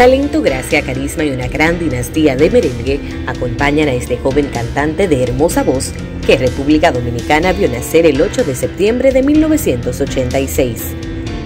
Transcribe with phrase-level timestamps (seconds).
[0.00, 5.22] Talento, gracia, carisma y una gran dinastía de merengue acompañan a este joven cantante de
[5.22, 5.92] hermosa voz
[6.26, 10.84] que República Dominicana vio nacer el 8 de septiembre de 1986.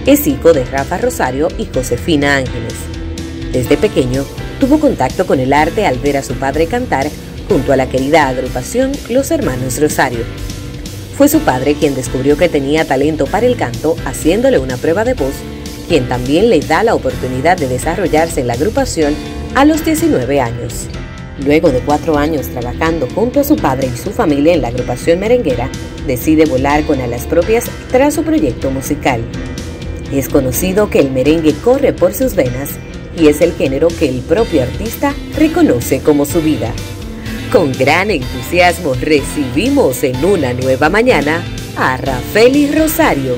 [0.05, 2.75] Es hijo de Rafa Rosario y Josefina Ángeles.
[3.51, 4.23] Desde pequeño
[4.61, 7.09] tuvo contacto con el arte al ver a su padre cantar
[7.49, 10.23] junto a la querida agrupación Los Hermanos Rosario.
[11.17, 15.13] Fue su padre quien descubrió que tenía talento para el canto haciéndole una prueba de
[15.13, 15.33] voz
[15.87, 19.15] quien también le da la oportunidad de desarrollarse en la agrupación
[19.55, 20.87] a los 19 años.
[21.43, 25.19] Luego de cuatro años trabajando junto a su padre y su familia en la agrupación
[25.19, 25.69] merenguera,
[26.07, 29.21] decide volar con alas propias tras su proyecto musical.
[30.13, 32.71] Es conocido que el merengue corre por sus venas
[33.17, 36.71] y es el género que el propio artista reconoce como su vida.
[37.51, 41.43] Con gran entusiasmo recibimos en una nueva mañana
[41.77, 43.35] a Rafael Rosario.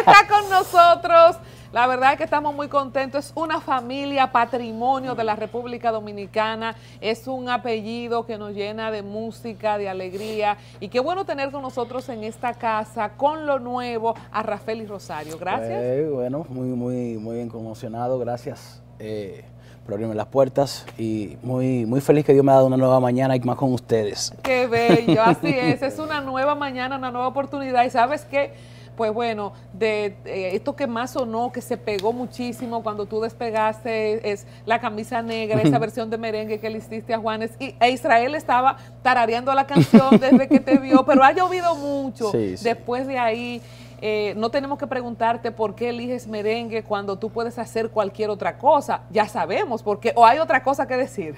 [0.00, 1.36] Está con nosotros.
[1.72, 3.26] La verdad es que estamos muy contentos.
[3.26, 6.74] Es una familia patrimonio de la República Dominicana.
[7.00, 10.56] Es un apellido que nos llena de música, de alegría.
[10.80, 14.86] Y qué bueno tener con nosotros en esta casa, con lo nuevo, a Rafael y
[14.86, 15.38] Rosario.
[15.38, 15.80] Gracias.
[15.80, 18.18] Eh, bueno, muy, muy, muy bien conmocionado.
[18.18, 18.82] Gracias.
[18.98, 19.44] Eh,
[19.84, 23.00] por abrirme las puertas y muy, muy feliz que Dios me ha dado una nueva
[23.00, 24.34] mañana y más con ustedes.
[24.42, 28.52] Qué bello, así es, es una nueva mañana, una nueva oportunidad y sabes qué,
[29.00, 34.30] pues bueno, de eh, esto que más sonó, que se pegó muchísimo cuando tú despegaste,
[34.30, 37.50] es la camisa negra, esa versión de merengue que le hiciste a Juanes.
[37.58, 42.30] Y e Israel estaba tarareando la canción desde que te vio, pero ha llovido mucho.
[42.30, 43.62] Después de ahí,
[44.02, 48.58] eh, no tenemos que preguntarte por qué eliges merengue cuando tú puedes hacer cualquier otra
[48.58, 49.00] cosa.
[49.10, 51.36] Ya sabemos, porque o hay otra cosa que decir.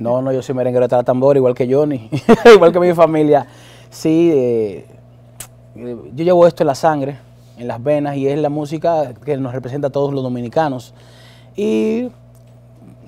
[0.00, 2.10] No, no, yo soy merenguero de tambor, igual que Johnny,
[2.52, 3.46] igual que mi familia.
[3.88, 4.86] Sí, eh,
[5.74, 7.18] yo llevo esto en la sangre,
[7.58, 10.94] en las venas, y es la música que nos representa a todos los dominicanos.
[11.56, 12.08] Y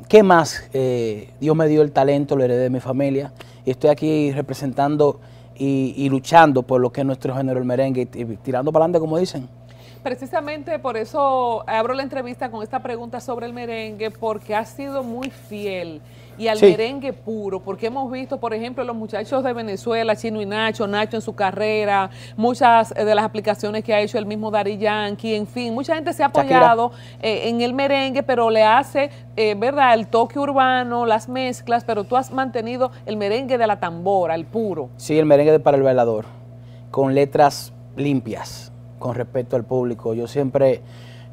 [0.09, 0.69] ¿qué más?
[0.73, 3.33] Eh, Dios me dio el talento, lo heredé de mi familia,
[3.65, 5.21] y estoy aquí representando
[5.59, 9.19] y, luchando por lo que es nuestro género, el merengue, y, tirando para adelante, como
[9.19, 9.49] dicen.
[10.03, 15.03] Precisamente por eso abro la entrevista con esta pregunta sobre el merengue, porque ha sido
[15.03, 16.01] muy fiel
[16.39, 20.47] y al merengue puro, porque hemos visto, por ejemplo, los muchachos de Venezuela, Chino y
[20.47, 24.77] Nacho, Nacho en su carrera, muchas de las aplicaciones que ha hecho el mismo Dari
[24.79, 29.11] Yankee, en fin, mucha gente se ha apoyado eh, en el merengue, pero le hace,
[29.37, 33.81] eh, ¿verdad?, el toque urbano, las mezclas, pero tú has mantenido el merengue de la
[33.81, 34.91] tambora, el puro.
[34.97, 36.27] Sí, el merengue para el bailador,
[36.91, 40.15] con letras limpias, con respeto al público.
[40.15, 40.83] Yo siempre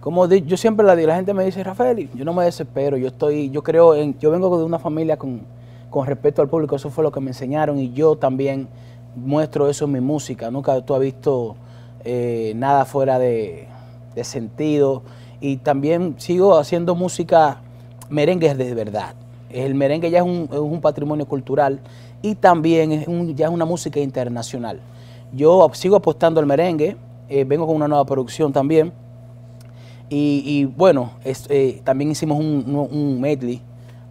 [0.03, 3.07] como yo siempre la digo, la gente me dice, Rafael, yo no me desespero, yo
[3.07, 5.43] estoy, yo creo en, yo vengo de una familia con,
[5.89, 8.67] con respeto al público, eso fue lo que me enseñaron y yo también
[9.15, 11.55] muestro eso en mi música, nunca tú has visto
[12.03, 13.69] eh, nada fuera de,
[14.23, 15.03] sentido
[15.39, 17.61] y también sigo haciendo música
[18.09, 19.13] merengue de verdad.
[19.49, 21.79] El merengue ya es un, es un patrimonio cultural
[22.21, 24.81] y también es un, ya es una música internacional.
[25.31, 26.97] Yo sigo apostando al merengue,
[27.29, 28.91] eh, vengo con una nueva producción también
[30.15, 33.61] y, bueno, eh, también hicimos un, medley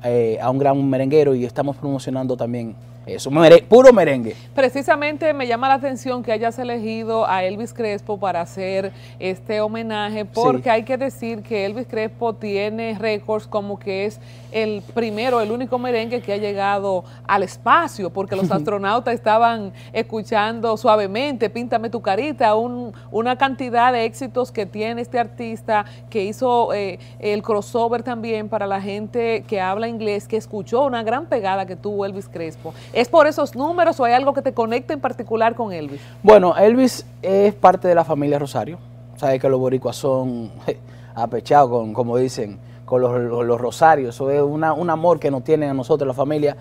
[0.05, 2.75] eh, a un gran merenguero y estamos promocionando también
[3.07, 3.31] eso,
[3.69, 4.37] puro merengue.
[4.55, 10.25] Precisamente me llama la atención que hayas elegido a Elvis Crespo para hacer este homenaje,
[10.25, 14.21] porque hay que decir que Elvis Crespo tiene récords como que es
[14.53, 20.77] el primero, el único merengue que ha llegado al espacio, porque los astronautas estaban escuchando
[20.77, 26.99] suavemente, Píntame tu carita, una cantidad de éxitos que tiene este artista que hizo eh,
[27.19, 31.77] el crossover también para la gente que habla inglés, que escuchó una gran pegada que
[31.77, 32.75] tuvo Elvis Crespo.
[32.93, 36.01] ¿Es por esos números o hay algo que te conecta en particular con Elvis?
[36.23, 38.79] Bueno, Elvis es parte de la familia Rosario.
[39.17, 40.51] Sabes que los boricuas son
[41.15, 44.15] apechados, con, como dicen, con los, rosarios.
[44.15, 46.57] Eso es un amor que nos tienen a nosotros, la familia.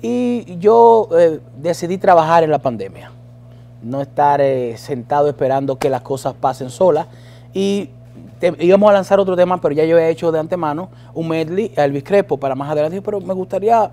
[0.00, 3.12] Y yo eh, decidí trabajar en la pandemia.
[3.82, 7.06] No estar eh, sentado esperando que las cosas pasen solas.
[7.54, 7.90] Y
[8.58, 11.84] íbamos a lanzar otro tema, pero ya yo he hecho de antemano un medley a
[11.84, 13.00] Elvis Crespo para más adelante.
[13.00, 13.90] Pero me gustaría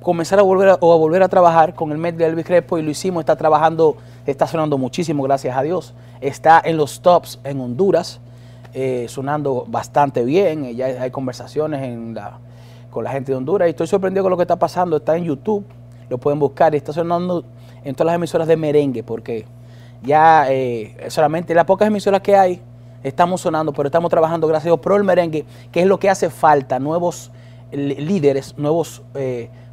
[0.00, 2.78] comenzar a volver a, o a volver a trabajar con el Met de Elvis Crespo
[2.78, 3.96] y lo hicimos, está trabajando,
[4.26, 5.94] está sonando muchísimo, gracias a Dios.
[6.20, 8.20] Está en los tops en Honduras,
[8.72, 12.38] eh, sonando bastante bien, eh, ya hay conversaciones en la,
[12.90, 15.24] con la gente de Honduras y estoy sorprendido con lo que está pasando, está en
[15.24, 15.64] YouTube,
[16.08, 17.44] lo pueden buscar y está sonando
[17.84, 19.46] en todas las emisoras de merengue porque
[20.02, 22.60] ya eh, solamente las pocas emisoras que hay
[23.02, 26.10] estamos sonando, pero estamos trabajando gracias a Dios pro el merengue, que es lo que
[26.10, 27.32] hace falta, nuevos
[27.72, 29.02] líderes, nuevos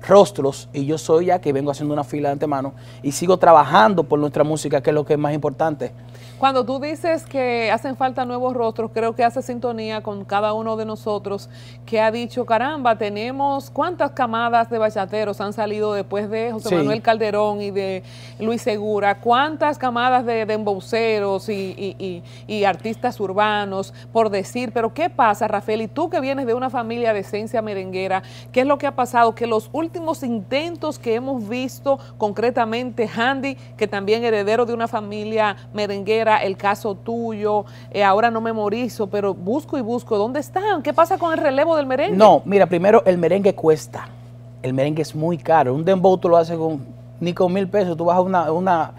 [0.02, 2.74] rostros y yo soy ya que vengo haciendo una fila de antemano
[3.04, 5.92] y sigo trabajando por nuestra música, que es lo que es más importante.
[6.38, 10.76] Cuando tú dices que hacen falta nuevos rostros, creo que hace sintonía con cada uno
[10.78, 11.50] de nosotros
[11.84, 17.02] que ha dicho, caramba, tenemos cuántas camadas de bachateros han salido después de José Manuel
[17.02, 18.04] Calderón y de
[18.40, 20.58] Luis Segura, cuántas camadas de, de
[21.48, 25.82] y, y, artistas urbanos, por decir, pero ¿qué pasa, Rafael?
[25.82, 28.22] Y tú que vienes de una familia de esencia merenguera,
[28.52, 29.34] ¿qué es lo que ha pasado?
[29.34, 29.87] Que los últimos
[30.24, 36.96] intentos que hemos visto, concretamente Handy, que también heredero de una familia merenguera, el caso
[36.96, 40.82] tuyo, eh, ahora no memorizo, pero busco y busco, ¿dónde están?
[40.82, 42.18] ¿Qué pasa con el relevo del merengue?
[42.18, 44.08] No, mira, primero el merengue cuesta,
[44.62, 47.98] el merengue es muy caro, un dembow tú lo haces con ni con mil pesos,
[47.98, 48.94] tú vas a una, una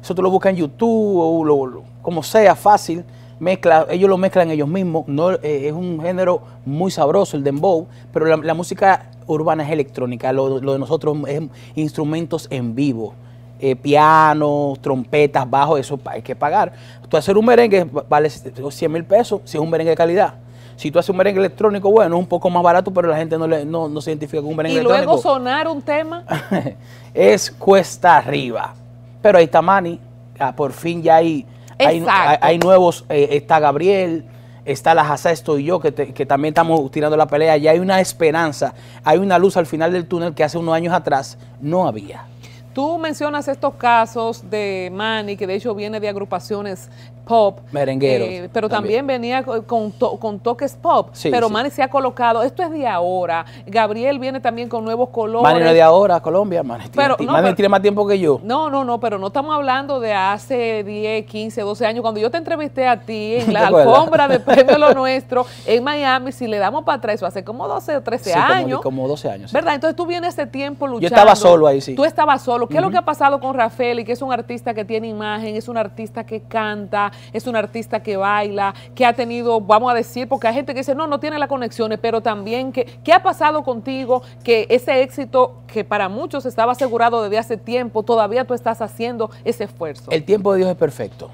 [0.00, 3.04] eso tú lo buscas en YouTube o como sea, fácil,
[3.38, 7.86] mezcla, ellos lo mezclan ellos mismos, no, eh, es un género muy sabroso el dembow,
[8.12, 11.42] pero la, música urbana es electrónica, lo, lo, de nosotros es
[11.74, 13.14] instrumentos en vivo.
[13.60, 16.72] Eh, piano, trompetas, bajo, eso hay que pagar.
[17.08, 20.34] Tú hacer un merengue vale 100 mil pesos si es un merengue de calidad.
[20.76, 23.38] Si tú haces un merengue electrónico, bueno, es un poco más barato, pero la gente
[23.38, 25.12] no, le, no, se identifica con un merengue electrónico.
[25.12, 26.24] Y luego sonar un tema.
[27.14, 28.74] es cuesta arriba.
[29.22, 30.00] Pero ahí está Mani,
[30.38, 31.46] ah, por fin ya hay,
[31.78, 34.24] hay, nuevos, eh, está Gabriel,
[34.64, 38.00] está la Jasa Estoy Yo, que, que, también estamos tirando la pelea, ya hay una
[38.00, 42.26] esperanza, hay una luz al final del túnel que hace unos años atrás no había.
[42.74, 46.90] Tú mencionas estos casos de Manny, que de hecho viene de agrupaciones
[47.24, 47.60] pop.
[47.72, 48.28] Merengueros.
[48.28, 51.10] Eh, pero también, venía con, con, toques pop.
[51.22, 53.44] pero Manny se ha colocado, esto es de ahora.
[53.66, 55.42] Gabriel viene también con nuevos colores.
[55.42, 56.62] Manny no es de ahora, Colombia.
[56.62, 58.40] Manny, pero, tiene, más tiempo que yo.
[58.42, 62.02] No, no, no, pero no estamos hablando de hace 10, 15, 12 años.
[62.02, 66.32] Cuando yo te entrevisté a ti en la alfombra de Premio Lo Nuestro en Miami,
[66.32, 68.80] si le damos para atrás, eso hace como 12 o 13 años.
[68.80, 69.52] Como, como 12 años.
[69.52, 69.74] ¿Verdad?
[69.74, 71.02] Entonces tú vienes ese tiempo luchando.
[71.02, 71.94] Yo estaba solo ahí, sí.
[71.94, 72.63] Tú estabas solo.
[72.68, 74.00] ¿Qué es lo que ha pasado con Rafael?
[74.00, 77.56] Y que es un artista que tiene imagen, es un artista que canta, es un
[77.56, 81.06] artista que baila, que ha tenido, vamos a decir, porque hay gente que dice, no,
[81.06, 84.22] no tiene las conexiones, pero también, que, ¿qué ha pasado contigo?
[84.42, 89.30] Que ese éxito que para muchos estaba asegurado desde hace tiempo, todavía tú estás haciendo
[89.44, 90.10] ese esfuerzo.
[90.10, 91.30] El tiempo de Dios es perfecto.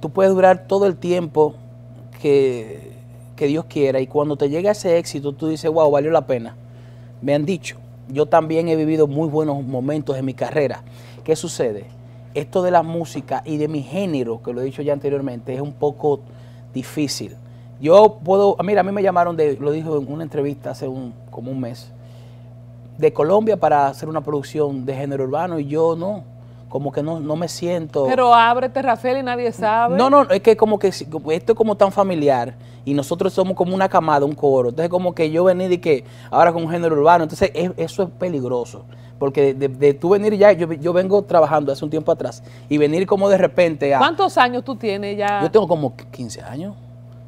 [0.00, 1.54] Tú puedes durar todo el tiempo
[2.20, 2.92] que,
[3.36, 6.56] que Dios quiera y cuando te llega ese éxito, tú dices, wow, valió la pena.
[7.22, 7.76] Me han dicho,
[8.12, 10.82] yo también he vivido muy buenos momentos en mi carrera.
[11.24, 12.00] ¿Qué sucede?
[12.34, 15.60] esto de la música y de mi género, que lo he dicho ya anteriormente, es
[15.60, 16.20] un poco
[16.72, 17.36] difícil.
[17.80, 21.14] Yo puedo, mira, a mí me llamaron de, lo dijo en una entrevista hace un,
[21.30, 21.92] como un mes,
[22.98, 26.24] de Colombia para hacer una producción de género urbano y yo no,
[26.70, 28.06] como que no, no me siento.
[28.06, 29.98] Pero ábrete, Rafael, y nadie sabe.
[29.98, 33.74] No, no, es que como que esto es como tan familiar y nosotros somos como
[33.74, 34.70] una camada, un coro.
[34.70, 38.08] Entonces, como que yo venir y que ahora con un género urbano, entonces eso es
[38.18, 38.84] peligroso
[39.18, 43.06] porque de, tú venir ya, yo, yo, vengo trabajando hace un tiempo atrás, y venir
[43.06, 43.98] como de repente a...
[43.98, 45.42] ¿Cuántos años tú tienes ya?
[45.42, 46.74] Yo tengo como 15 años,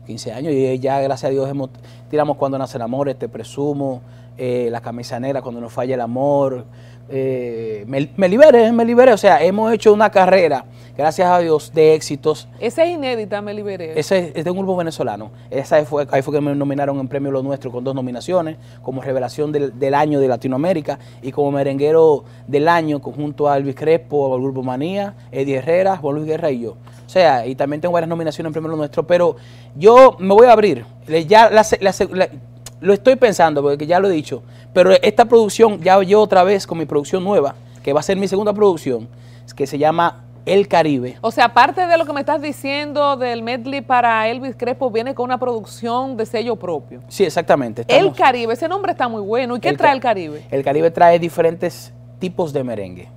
[0.06, 1.69] 15 años, y ya gracias a Dios hemos,
[2.09, 4.00] tiramos Cuando nace el amor, Te presumo,
[4.37, 6.64] eh, La camisa negra, Cuando nos falla el amor,
[7.08, 10.64] eh, me, me liberé, me liberé, o sea, hemos hecho una carrera
[10.96, 12.49] gracias a Dios, de éxitos.
[12.61, 13.99] Esa es inédita, me liberé.
[13.99, 15.31] Ese es de un grupo venezolano.
[15.50, 19.01] Esa fue, ahí fue que me nominaron en Premio Lo Nuestro con dos nominaciones, como
[19.01, 24.41] Revelación del, Año de Latinoamérica y como Merenguero del Año, junto a Elvis Crespo, al
[24.41, 26.77] Grupo Manía, Eddie Herrera, Juan Luis Guerra y yo.
[27.06, 29.36] O sea, y también tengo varias nominaciones en Premio Lo Nuestro, pero
[29.77, 30.84] yo me voy a abrir.
[31.27, 31.51] Ya
[32.82, 36.67] lo estoy pensando, porque ya lo he dicho, pero esta producción, ya yo otra vez
[36.67, 39.08] con mi producción nueva, que va a ser mi segunda producción,
[39.56, 41.19] que se llama el Caribe.
[41.20, 45.15] O sea, aparte de lo que me estás diciendo del medley para Elvis Crespo, viene
[45.15, 47.01] con una producción de sello propio.
[47.08, 47.84] Sí, exactamente.
[47.86, 49.56] el Caribe, ese nombre está muy bueno.
[49.56, 50.43] ¿Y qué trae el Caribe?
[50.51, 53.08] El Caribe trae diferentes tipos de merengue.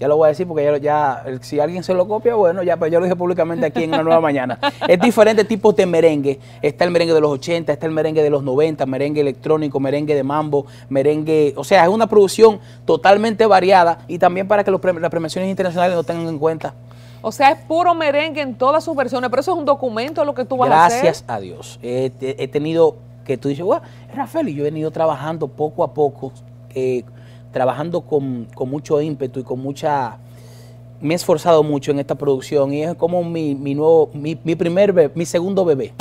[0.00, 2.78] Ya lo voy a decir porque ya, ya, si alguien se lo copia, bueno, ya
[2.78, 4.58] pues yo lo dije públicamente aquí en la nueva mañana.
[4.88, 6.40] Es diferentes tipos de merengue.
[6.62, 10.14] Está el merengue de los 80, está el merengue de los 90, merengue electrónico, merengue
[10.14, 14.82] de mambo, merengue, o sea, es una producción totalmente variada y también para que los,
[14.82, 16.72] las premiaciones internacionales lo tengan en cuenta.
[17.20, 20.34] O sea, es puro merengue en todas sus versiones, pero eso es un documento lo
[20.34, 21.02] que tú vas a hacer.
[21.02, 21.78] Gracias a Dios.
[21.82, 23.66] He, tenido que tú dices,
[24.14, 26.32] Rafael, y yo he venido trabajando poco a poco.
[26.74, 27.04] Eh,
[27.52, 30.18] trabajando con, mucho ímpetu y con mucha...
[31.00, 35.12] Me he esforzado mucho en esta producción y es como mi, nuevo, mi, primer, bebé,
[35.14, 35.94] mi segundo bebé.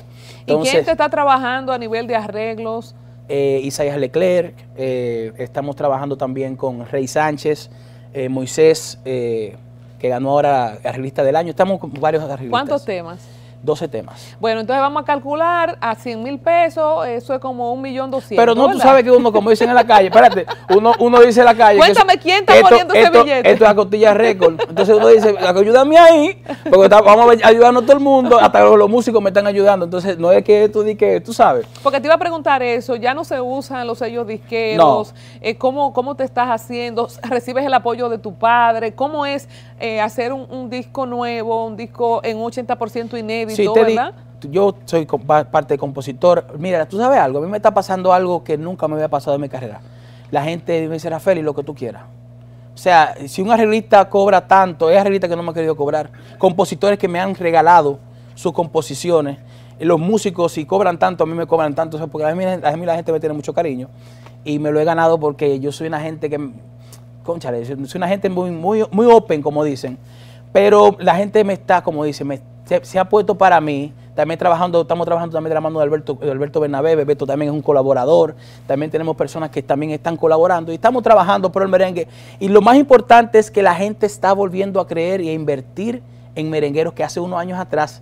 [0.45, 2.95] ¿Y quién te está trabajando a nivel de arreglos?
[3.29, 7.69] Eh, Isaías Leclerc, eh, estamos trabajando también con Rey Sánchez,
[8.13, 9.55] eh, Moisés, que
[10.01, 11.51] ganó ahora arreglista del año.
[11.51, 12.49] Estamos con varios arreglistas.
[12.49, 13.19] ¿Cuántos temas?
[13.61, 14.37] 12 temas.
[14.39, 18.41] Bueno, entonces vamos a calcular a 100 mil pesos, eso es como un millón doscientos.
[18.41, 21.41] Pero no, tú sabes que uno, como dicen en la calle, espérate, uno, uno dice
[21.41, 21.77] en la calle.
[21.77, 23.51] Cuéntame quién está poniendo ese billete.
[23.51, 24.59] Esto es a costilla récord.
[24.69, 29.21] Entonces uno dice, ayúdame ahí, porque vamos a ayudarnos todo el mundo, hasta los, músicos
[29.21, 29.85] me están ayudando.
[29.85, 31.65] Entonces no es que tú di que, tú sabes.
[31.83, 35.93] Porque te iba a preguntar eso, ya no se usan los sellos disqueros, eh, ¿cómo,
[35.93, 37.09] ¿cómo te estás haciendo?
[37.23, 38.93] ¿Recibes el apoyo de tu padre?
[38.93, 39.49] ¿Cómo es
[39.79, 43.48] eh, hacer un, un disco nuevo, un disco en 80% inédito?
[43.55, 43.67] Sí,
[44.49, 46.45] yo soy parte de compositor.
[46.57, 49.35] Mira, tú sabes algo, a mí me está pasando algo que nunca me había pasado
[49.35, 49.81] en mi carrera.
[50.31, 52.03] La gente me dice, Rafael, y lo que tú quieras.
[52.73, 56.11] O sea, si un arreglista cobra tanto, es arreglista que no me ha querido cobrar.
[56.37, 57.99] Compositores que me han regalado
[58.35, 59.37] sus composiciones.
[59.79, 61.97] Los músicos, si cobran tanto, a mí me cobran tanto.
[62.07, 63.89] porque a mí, a mí la gente me tiene mucho cariño.
[64.45, 66.51] Y me lo he ganado porque yo soy una gente que,
[67.23, 69.97] conchale, soy una gente muy, muy, muy open, como dicen.
[70.53, 72.35] Pero la gente me está, como dice, me
[72.81, 76.13] se, ha puesto para mí, también trabajando, estamos trabajando también de la mano de Alberto,
[76.15, 78.35] de Alberto Bernabé, Bebeto también es un colaborador,
[78.67, 82.07] también tenemos personas que también están colaborando y estamos trabajando por el merengue.
[82.39, 86.03] Y lo más importante es que la gente está volviendo a creer y a invertir
[86.35, 88.01] en merengueros que hace unos años atrás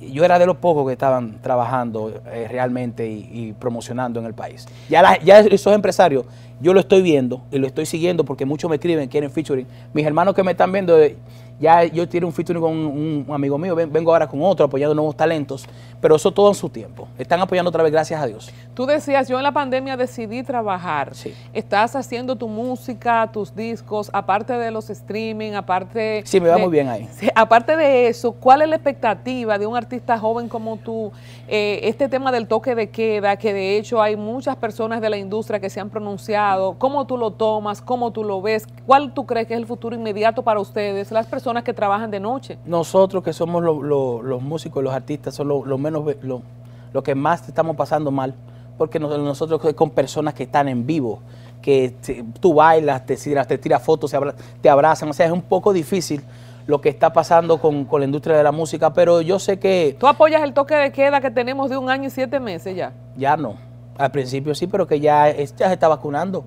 [0.00, 4.66] yo era de los pocos que estaban trabajando eh, realmente y, promocionando en el país.
[4.88, 6.24] Ya, ya esos empresarios,
[6.60, 9.66] yo lo estoy viendo y lo estoy siguiendo porque muchos me escriben, quieren featuring.
[9.92, 10.96] Mis hermanos que me están viendo,
[11.60, 15.16] ya yo tiré un featuring con un, amigo mío, vengo ahora con otro apoyando nuevos
[15.16, 15.66] talentos,
[16.00, 17.08] pero eso todo en su tiempo.
[17.18, 18.52] Están apoyando otra vez, gracias a Dios.
[18.74, 21.14] Tú decías, yo en la pandemia decidí trabajar.
[21.14, 21.34] Sí.
[21.52, 26.22] Estás haciendo tu música, tus discos, aparte de los streaming, aparte...
[26.24, 27.08] Sí, me va muy bien ahí.
[27.34, 31.10] aparte de eso, ¿cuál es la expectativa de un artista joven como tú?
[31.48, 35.16] Eh, este tema del toque de queda, que de hecho hay muchas personas de la
[35.16, 36.76] industria que se han pronunciado.
[36.78, 37.82] ¿Cómo tú lo tomas?
[37.82, 38.66] ¿Cómo tú lo ves?
[38.86, 42.20] ¿Cuál tú crees que es el futuro inmediato para ustedes, las personas que trabajan de
[42.20, 42.58] noche.
[42.64, 48.10] Nosotros que somos los músicos, los artistas, son los menos, lo, que más estamos pasando
[48.10, 48.34] mal,
[48.76, 51.20] porque nosotros con personas que están en vivo,
[51.62, 51.94] que
[52.40, 54.14] tú bailas, te tiras, te tiras fotos,
[54.60, 56.22] te abrazan, o sea, es un poco difícil
[56.66, 59.96] lo que está pasando con, con, la industria de la música, pero yo sé que...
[59.98, 62.92] ¿Tú apoyas el toque de queda que tenemos de un año y siete meses ya?
[63.16, 63.56] Ya no.
[63.96, 66.44] Al principio sí, pero que ya, ya se está vacunando.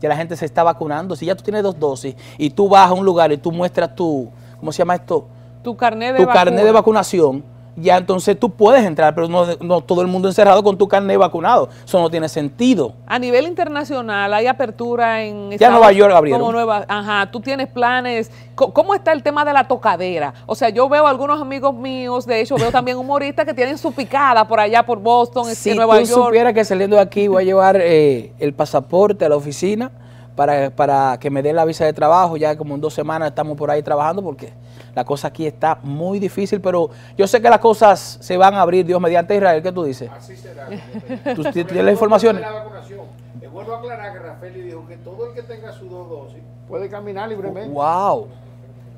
[0.00, 1.16] Ya la gente se está vacunando.
[1.16, 3.94] Si ya tú tienes dos dosis y tú vas a un lugar y tú muestras
[3.94, 5.26] tu, ¿cómo se llama esto?
[5.62, 7.44] Tu carnet de, tu carnet de vacunación,
[7.80, 11.68] ya entonces tú puedes entrar, pero no, todo el mundo encerrado con tu carnet vacunado.
[11.84, 12.94] Eso no tiene sentido.
[13.06, 15.50] A nivel internacional hay apertura en...
[15.52, 16.40] Ya Nueva York abrieron.
[16.40, 18.30] Como Nueva, ajá, tú tienes planes.
[18.54, 20.34] ¿Cómo está el tema de la tocadera?
[20.46, 23.92] O sea, yo veo algunos amigos míos, de hecho veo también humoristas que tienen su
[23.92, 26.06] picada por allá, por Boston, si en Nueva York.
[26.06, 29.36] Si tú supieras que saliendo de aquí voy a llevar eh, el pasaporte a la
[29.36, 29.92] oficina
[30.34, 33.56] para, para que me den la visa de trabajo, ya como en dos semanas estamos
[33.56, 34.52] por ahí trabajando porque
[34.98, 38.62] la cosa aquí está muy difícil, pero yo sé que las cosas se van a
[38.62, 39.62] abrir, Dios mediante Israel.
[39.62, 40.10] ¿Qué tú dices?
[40.10, 40.66] Así será.
[41.36, 42.42] ¿Tú tienes las informaciones?
[43.40, 46.88] Es bueno aclarar que Rafael dijo que todo el que tenga su dos dosis puede
[46.88, 47.72] caminar libremente.
[47.72, 48.26] ¡Wow!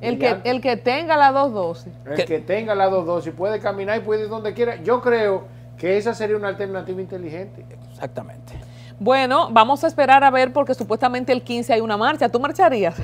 [0.00, 1.92] El que, el que tenga las dos dosis.
[2.07, 4.76] El que tenga las dos dosis puede caminar y puede ir donde quiera.
[4.76, 5.45] Yo creo
[5.76, 7.66] que esa sería una alternativa inteligente.
[7.90, 8.54] Exactamente.
[8.99, 12.26] Bueno, vamos a esperar a ver porque supuestamente el 15 hay una marcha.
[12.30, 12.95] ¿Tú marcharías?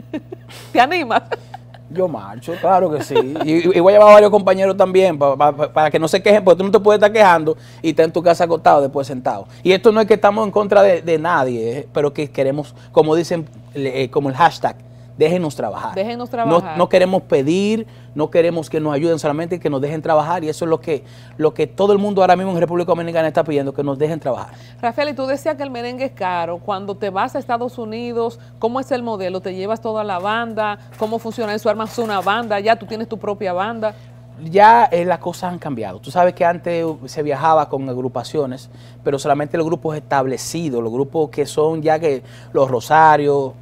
[0.72, 1.22] ¿Te animas?
[1.88, 3.14] Yo marcho, claro que sí.
[3.44, 6.64] Y, voy a llevar a varios compañeros también para que no se quejen, porque tú
[6.64, 9.46] no te puedes estar quejando y estar en tu casa acostado después sentado.
[9.62, 13.14] Y esto no es que estamos en contra de, nadie, eh, pero que queremos, como
[13.14, 14.76] dicen, eh, como el hashtag,
[15.16, 15.94] déjenos trabajar.
[15.94, 16.76] Déjenos trabajar.
[16.76, 20.64] No, queremos pedir, no queremos que nos ayuden solamente, que nos dejen trabajar y eso
[20.64, 21.04] es lo que,
[21.36, 24.20] lo que todo el mundo ahora mismo en República Dominicana está pidiendo, que nos dejen
[24.20, 24.54] trabajar.
[24.80, 26.58] Rafael, y tú decías que el merengue es caro.
[26.58, 29.40] Cuando te vas a Estados Unidos, ¿cómo es el modelo?
[29.40, 30.78] ¿Te llevas toda la banda?
[30.98, 31.70] ¿Cómo funciona eso?
[31.70, 32.60] ¿Armas una banda?
[32.60, 33.94] ¿Ya tú tienes tu propia banda?
[34.44, 35.98] ya eh, las cosas han cambiado.
[35.98, 38.68] Tú sabes que antes se viajaba con agrupaciones,
[39.02, 43.52] pero solamente los grupos establecidos, los grupos que son ya que los Rosarios,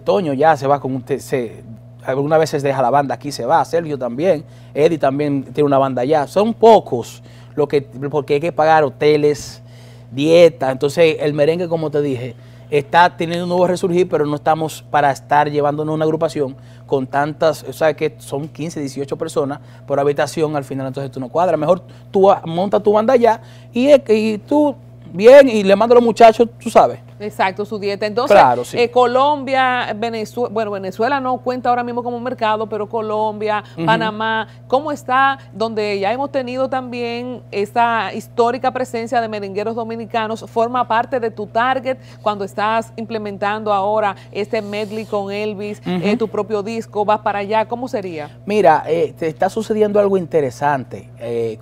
[0.00, 1.62] Toño ya se va con usted, se,
[2.04, 6.02] algunas veces deja la banda aquí, se va, Sergio también, Eddie también tiene una banda
[6.02, 6.26] allá.
[6.26, 7.22] Son pocos
[7.54, 9.62] lo que, porque hay que pagar hoteles,
[10.10, 10.70] dieta.
[10.70, 12.34] Entonces el merengue, como te dije,
[12.70, 17.62] está teniendo un nuevo resurgir, pero no estamos para estar llevándonos una agrupación con tantas,
[17.64, 21.58] o sea, que son 15, 18 personas por habitación, al final entonces tú no cuadras.
[21.58, 23.40] Mejor tú montas tu banda allá
[23.72, 24.74] y, y tú
[25.14, 28.06] bien y le mandas a los muchachos, tú sabes Exacto, su dieta.
[28.06, 28.36] Entonces,
[28.74, 34.90] eh, Colombia, Venezuela, bueno, Venezuela no cuenta ahora mismo como mercado, pero Colombia, Panamá, ¿cómo
[34.90, 35.38] está?
[35.52, 41.46] Donde ya hemos tenido también esta histórica presencia de merengueros dominicanos, forma parte de tu
[41.46, 47.40] target cuando estás implementando ahora este medley con Elvis, eh, tu propio disco, vas para
[47.40, 48.38] allá, ¿cómo sería?
[48.44, 51.08] Mira, eh, te está sucediendo algo interesante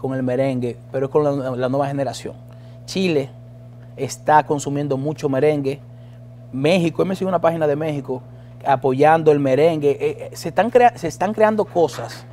[0.01, 2.35] con el merengue, pero con la nueva generación.
[2.85, 3.42] Chile
[3.97, 5.81] está consumiendo mucho merengue.
[6.53, 8.23] México, he mencionado una página de México
[8.65, 9.91] apoyando el merengue.
[9.91, 12.27] Eh, eh, se, están se están creando cosas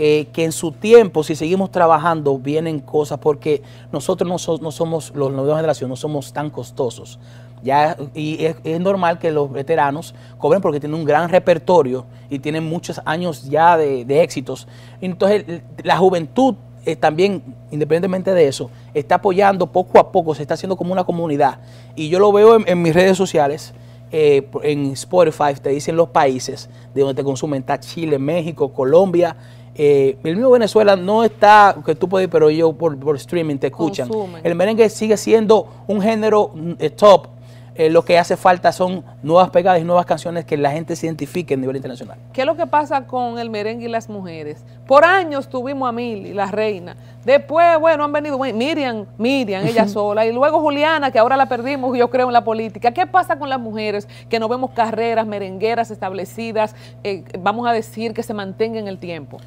[0.00, 4.38] eh, que en su tiempo, si seguimos trabajando, vienen cosas porque nosotros no,
[4.70, 7.18] somos, los nuevos generación, no somos tan costosos.
[7.64, 12.62] Ya, y es, normal que los veteranos cobren porque tienen un gran repertorio y tienen
[12.62, 14.68] muchos años ya de éxitos.
[15.00, 16.54] Entonces, la juventud
[16.84, 21.04] eh, también, independientemente de eso, está apoyando poco a poco, se está haciendo como una
[21.04, 21.58] comunidad.
[21.94, 23.74] Y yo lo veo en, mis redes sociales,
[24.10, 29.36] eh, en Spotify, te dicen los países de donde te consumen, está Chile, México, Colombia.
[29.74, 34.08] Eh, el mismo Venezuela no está, que tú puedes pero yo por, streaming te escuchan.
[34.42, 37.37] El merengue sigue siendo un género mm, top
[37.78, 41.06] eh, lo que hace falta son nuevas pegadas y nuevas canciones que la gente se
[41.06, 42.18] identifique a nivel internacional.
[42.32, 44.64] ¿Qué es lo que pasa con el merengue y las mujeres?
[44.84, 46.96] Por años tuvimos a Mili, la reina.
[47.24, 50.26] Después, bueno, han venido Miriam, Miriam, ella sola.
[50.26, 52.90] Y luego Juliana, que ahora la perdimos, yo creo, en la política.
[52.90, 58.12] ¿Qué pasa con las mujeres que no vemos carreras merengueras establecidas, eh, vamos a decir,
[58.12, 59.38] que se mantengan en el tiempo?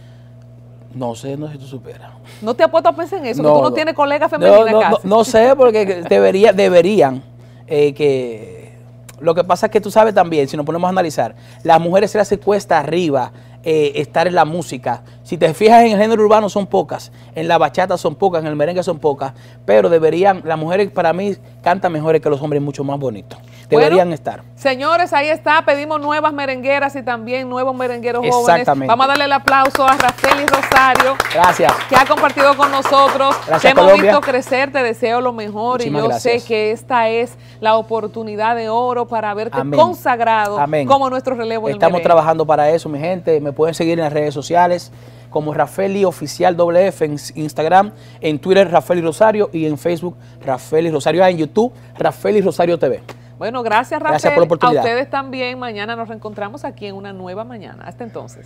[0.93, 2.11] No sé, no sé si tú superas.
[2.41, 3.43] ¿No te apuesto a pensar en eso?
[3.43, 7.23] que tú no, tienes colegas femeninas no, no, sé, porque debería, deberían
[7.71, 8.73] eh, que
[9.21, 12.11] lo que pasa es que tú sabes también, si nos ponemos a analizar, las mujeres
[12.11, 13.31] se las cuesta arriba
[13.63, 15.03] eh, estar en la música.
[15.31, 18.47] Si te fijas en el género urbano son pocas, en la bachata son pocas, en
[18.47, 19.31] el merengue son pocas,
[19.63, 23.39] pero deberían, las mujeres para mí cantan mejores que los hombres, mucho más bonitos.
[23.69, 24.43] Deberían estar.
[24.55, 28.67] Señores, ahí está, pedimos nuevas merengueras y también nuevos merengueros jóvenes.
[28.67, 31.15] Vamos a darle el aplauso a Rafael y Rosario.
[31.33, 31.71] Gracias.
[31.87, 33.33] Que ha compartido con nosotros.
[33.47, 37.37] Gracias, te hemos visto crecer, te deseo lo mejor y yo sé que esta es
[37.61, 42.89] la oportunidad de oro para verte consagrado como nuestro relevo en Estamos trabajando para eso,
[42.89, 43.39] mi gente.
[43.39, 44.91] Me pueden seguir en las redes sociales
[45.31, 51.25] como Rafaeli Oficial WF en Instagram, en Twitter Rafaeli Rosario y en Facebook Rafaeli Rosario,
[51.25, 53.01] en YouTube Rafaeli Rosario TV.
[53.39, 54.11] Bueno, gracias Rafael.
[54.11, 54.83] Gracias por la oportunidad.
[54.83, 55.57] A ustedes también.
[55.57, 57.85] Mañana nos reencontramos aquí en una nueva mañana.
[57.85, 58.45] Hasta entonces.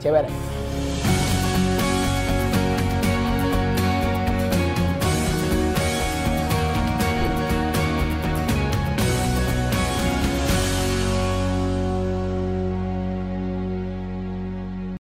[0.00, 0.28] Chévere.